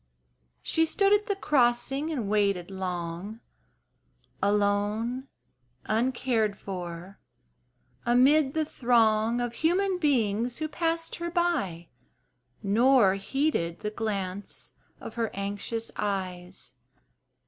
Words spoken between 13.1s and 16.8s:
heeded the glance of her anxious eyes.